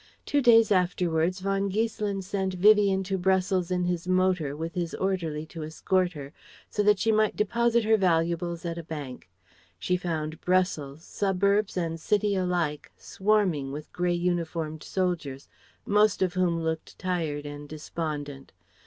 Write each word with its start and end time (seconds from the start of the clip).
Two 0.25 0.41
days 0.41 0.71
afterwards, 0.71 1.41
von 1.41 1.69
Giesselin 1.69 2.23
sent 2.23 2.55
Vivie 2.55 2.89
into 2.91 3.19
Brussels 3.19 3.69
in 3.69 3.83
his 3.83 4.07
motor, 4.07 4.57
with 4.57 4.73
his 4.73 4.95
orderly 4.95 5.45
to 5.45 5.61
escort 5.61 6.13
her, 6.13 6.33
so 6.71 6.81
that 6.81 6.97
she 6.97 7.11
might 7.11 7.35
deposit 7.35 7.83
her 7.83 7.97
valuables 7.97 8.65
at 8.65 8.79
a 8.79 8.83
bank. 8.83 9.29
She 9.77 9.95
found 9.97 10.41
Brussels, 10.41 11.03
suburbs 11.03 11.77
and 11.77 11.99
city 11.99 12.33
alike, 12.33 12.91
swarming 12.97 13.71
with 13.71 13.93
grey 13.93 14.15
uniformed 14.15 14.81
soldiers, 14.81 15.47
most 15.85 16.23
of 16.23 16.33
whom 16.33 16.63
looked 16.63 16.97
tired 16.97 17.45
and 17.45 17.69
despondent. 17.69 18.53